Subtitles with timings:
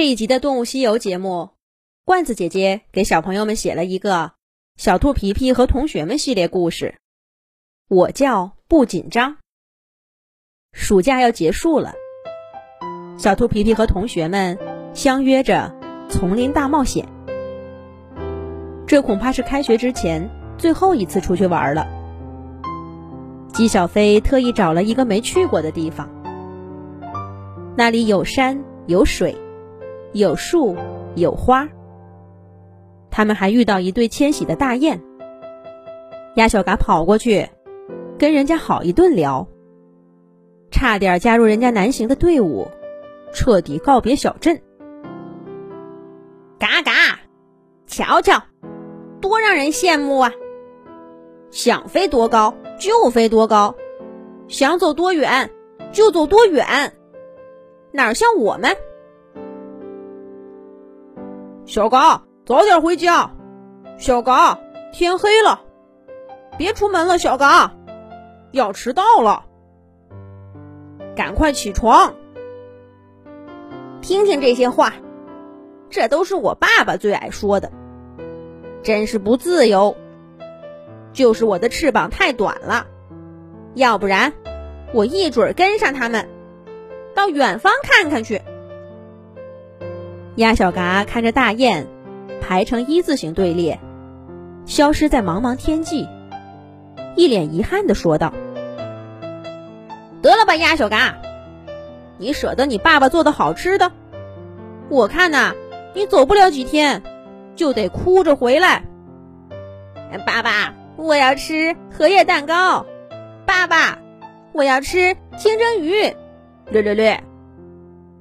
[0.00, 1.50] 这一集的《动物西游》节目，
[2.06, 4.14] 罐子姐姐给小朋友们写了一个
[4.78, 6.94] 《小兔皮皮和同学们》系列故事。
[7.86, 9.36] 我叫不紧张。
[10.72, 11.92] 暑假要结束了，
[13.18, 14.56] 小兔皮皮和同学们
[14.94, 15.70] 相约着
[16.08, 17.06] 丛林大冒险。
[18.86, 21.86] 这恐怕是开学之前最后一次出去玩了。
[23.52, 26.08] 姬小飞特意找了一个没去过的地方，
[27.76, 29.36] 那里有山有水。
[30.12, 30.76] 有树，
[31.14, 31.68] 有花。
[33.10, 35.00] 他们还遇到一对迁徙的大雁。
[36.36, 37.48] 鸭小嘎跑过去，
[38.18, 39.46] 跟人家好一顿聊，
[40.70, 42.68] 差点加入人家南行的队伍，
[43.32, 44.60] 彻底告别小镇。
[46.58, 46.92] 嘎嘎，
[47.86, 48.42] 瞧瞧，
[49.20, 50.32] 多让人羡慕啊！
[51.50, 53.74] 想飞多高就飞多高，
[54.46, 55.50] 想走多远
[55.90, 56.64] 就走多远，
[57.90, 58.76] 哪像我们？
[61.70, 63.30] 小嘎，早点回家。
[63.96, 64.58] 小嘎，
[64.92, 65.60] 天黑了，
[66.58, 67.16] 别出门了。
[67.16, 67.76] 小嘎，
[68.50, 69.44] 要迟到了，
[71.14, 72.14] 赶快起床。
[74.02, 74.94] 听听这些话，
[75.90, 77.70] 这都是我爸爸最爱说的。
[78.82, 79.96] 真是不自由，
[81.12, 82.88] 就是我的翅膀太短了，
[83.74, 84.32] 要不然
[84.92, 86.28] 我一准跟上他们，
[87.14, 88.42] 到远方看看去。
[90.40, 91.86] 鸭小嘎看着大雁
[92.40, 93.78] 排成一字形队列，
[94.64, 96.08] 消失在茫茫天际，
[97.14, 98.32] 一脸遗憾的说道
[100.22, 101.18] ：“得了吧，鸭小嘎，
[102.16, 103.92] 你舍得你爸爸做的好吃的？
[104.88, 105.52] 我看呐，
[105.94, 107.02] 你走不了几天，
[107.54, 108.84] 就得哭着回来。
[110.24, 112.86] 爸爸，我要吃荷叶蛋糕。
[113.44, 113.98] 爸爸，
[114.52, 116.16] 我要吃清蒸鱼。
[116.70, 117.22] 略略略，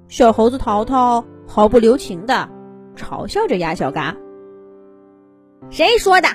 [0.10, 2.48] 小猴子淘淘。”毫不留情的
[2.96, 4.16] 嘲笑着鸭小嘎。
[5.72, 6.28] 谁说的？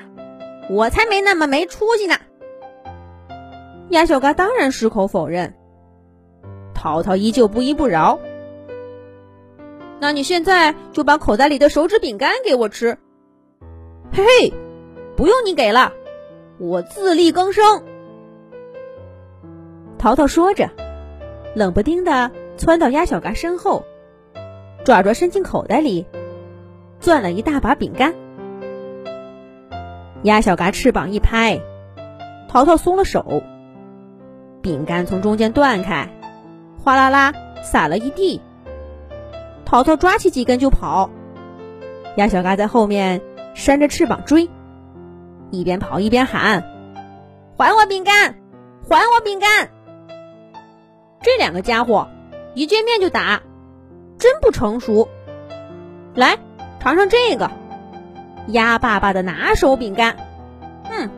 [0.69, 2.17] 我才没那么没出息呢！
[3.91, 5.55] 鸭小嘎当然矢口否认。
[6.75, 8.19] 淘淘依旧不依不饶。
[10.01, 12.99] 那你现在就把口袋里的手指饼干给我吃。
[14.13, 14.53] 嘿嘿，
[15.17, 15.93] 不用你给了，
[16.59, 17.85] 我自力更生。
[19.97, 20.69] 淘淘说着，
[21.55, 23.85] 冷不丁的窜到鸭小嘎身后。
[24.85, 26.05] 爪爪伸进口袋里，
[27.01, 28.15] 攥了一大把饼干。
[30.25, 31.59] 鸭小嘎翅膀一拍，
[32.49, 33.43] 淘淘松了手，
[34.61, 36.11] 饼干从中间断开，
[36.83, 38.43] 哗啦啦撒了一地。
[39.65, 41.09] 淘淘抓起几根就跑，
[42.17, 43.23] 鸭小嘎在后面
[43.55, 44.51] 扇着翅膀追，
[45.51, 46.63] 一边跑一边喊
[47.57, 48.35] ：“还我饼干，
[48.87, 49.71] 还我饼干！”
[51.25, 52.09] 这两个家伙
[52.53, 53.41] 一见面就打。
[54.25, 55.07] 真不成熟，
[56.15, 56.39] 来
[56.81, 57.51] 尝尝这个
[58.47, 60.17] 鸭爸爸的拿手饼干，
[60.91, 61.11] 嗯，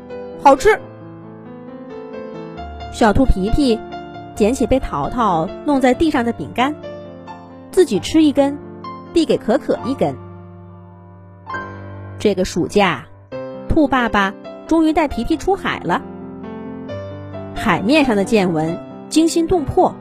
[0.43, 0.81] 好吃。
[2.93, 3.79] 小兔皮皮
[4.35, 6.75] 捡起被淘淘弄在地上的饼干，
[7.71, 8.59] 自己吃一根，
[9.15, 10.17] 递给可可一根。
[12.19, 13.07] 这个暑假，
[13.69, 14.35] 兔爸爸
[14.67, 16.03] 终于带皮皮出海了，
[17.55, 18.77] 海面上的见闻
[19.09, 19.95] 惊心动魄。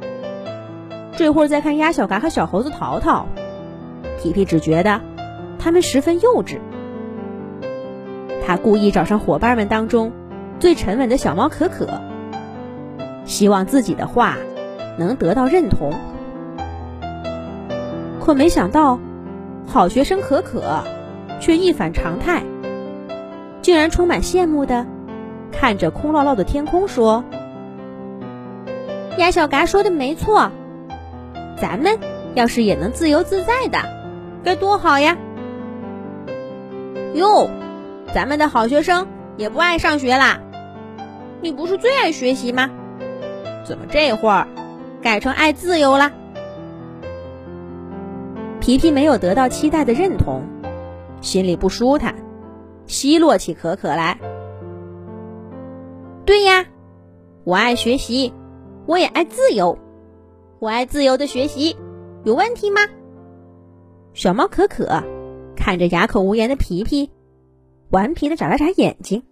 [1.17, 3.25] 这会儿再看鸭小嘎和小猴子淘淘，
[4.21, 4.99] 皮皮只觉得
[5.57, 6.59] 他们十分幼稚。
[8.45, 10.11] 他故意找上伙伴们当中
[10.59, 11.87] 最沉稳的小猫可可，
[13.23, 14.37] 希望自己的话
[14.97, 15.93] 能得到认同。
[18.19, 18.99] 可没想到，
[19.65, 20.83] 好学生可可
[21.39, 22.43] 却一反常态，
[23.61, 24.85] 竟然充满羡慕的
[25.51, 27.23] 看着空落落的天空说
[29.17, 30.51] ：“鸭小嘎说的没错。”
[31.59, 31.99] 咱们
[32.33, 33.79] 要是也能自由自在的，
[34.43, 35.17] 该多好呀！
[37.13, 37.49] 哟，
[38.13, 39.07] 咱们的好学生
[39.37, 40.41] 也不爱上学啦。
[41.41, 42.69] 你不是最爱学习吗？
[43.63, 44.47] 怎么这会儿
[45.01, 46.11] 改成爱自由啦？
[48.59, 50.43] 皮皮没有得到期待的认同，
[51.21, 52.15] 心里不舒坦，
[52.85, 54.17] 奚落起可可来。
[56.25, 56.65] 对呀，
[57.43, 58.33] 我爱学习，
[58.87, 59.77] 我也爱自由。
[60.65, 61.77] 我爱自由的学习，
[62.23, 62.81] 有问题吗？
[64.15, 64.87] 小猫可可
[65.55, 67.11] 看着哑口无言的皮皮，
[67.91, 69.23] 顽皮的眨了眨眼睛。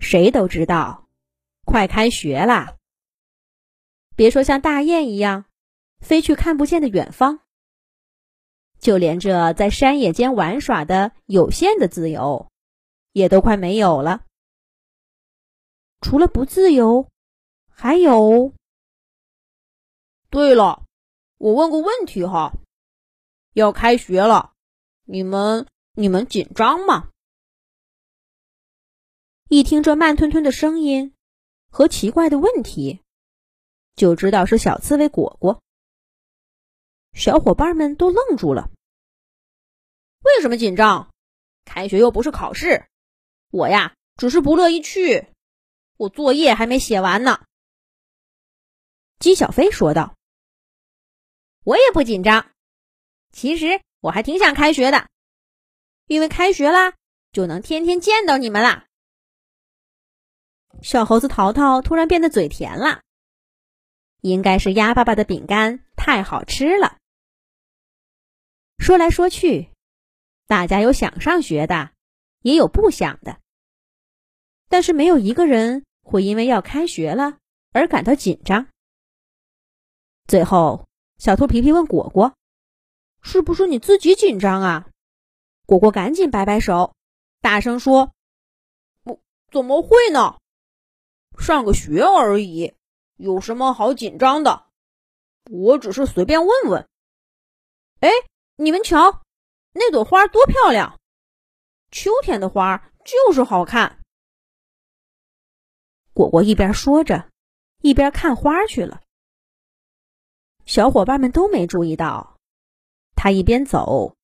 [0.00, 1.06] 谁都知道，
[1.64, 2.74] 快开学啦。
[4.16, 5.44] 别说像大雁一样
[6.00, 7.38] 飞去看不见的远方，
[8.80, 12.50] 就连这在山野间玩耍的有限的自由，
[13.12, 14.24] 也都快没有了。
[16.00, 17.06] 除了不自由，
[17.70, 18.52] 还有。
[20.34, 20.82] 对了，
[21.38, 22.54] 我问个问题哈，
[23.52, 24.52] 要开学了，
[25.04, 27.08] 你们你们紧张吗？
[29.48, 31.14] 一听这慢吞吞的声音
[31.70, 33.00] 和奇怪的问题，
[33.94, 35.62] 就知道是小刺猬果果。
[37.12, 38.72] 小伙伴们都愣住了。
[40.24, 41.14] 为什么紧张？
[41.64, 42.86] 开学又不是考试，
[43.52, 45.28] 我呀只是不乐意去，
[45.96, 47.44] 我作业还没写完呢。
[49.20, 50.16] 鸡小飞说道
[51.64, 52.50] ：“我也不紧张，
[53.32, 55.08] 其实我还挺想开学的，
[56.06, 56.94] 因为开学啦
[57.32, 58.86] 就能天天见到你们啦。”
[60.82, 63.00] 小猴子淘淘突然变得嘴甜了，
[64.20, 66.98] 应该是鸭爸爸的饼干太好吃了。
[68.78, 69.70] 说来说去，
[70.46, 71.92] 大家有想上学的，
[72.40, 73.40] 也有不想的，
[74.68, 77.38] 但是没有一个人会因为要开学了
[77.72, 78.66] 而感到紧张。
[80.26, 80.86] 最后，
[81.18, 82.34] 小兔皮皮问果果
[83.22, 84.90] ：“是不是你自己紧张啊？”
[85.66, 86.94] 果果赶紧摆摆手，
[87.40, 88.12] 大声说
[89.02, 90.38] ：“不，怎么会呢？
[91.38, 92.74] 上个学而已，
[93.16, 94.66] 有什么好紧张的？
[95.50, 96.88] 我只是随便问问。
[98.00, 98.10] 哎，
[98.56, 99.22] 你们瞧，
[99.72, 100.98] 那朵花多漂亮！
[101.90, 104.00] 秋天的花就是好看。”
[106.12, 107.30] 果果一边说着，
[107.80, 109.00] 一边看花去了。
[110.66, 112.36] 小伙伴们都没注意到，
[113.14, 114.16] 他一边走，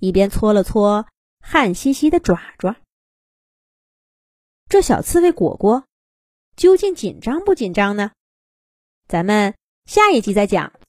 [0.00, 1.06] 一边搓了搓
[1.40, 2.76] 汗兮兮的爪爪。
[4.68, 5.84] 这小刺猬果果
[6.56, 8.12] 究竟紧张不紧张呢？
[9.08, 9.54] 咱们
[9.86, 10.78] 下一集再讲。